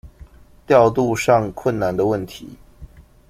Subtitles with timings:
[0.67, 2.57] 調度上困難的問題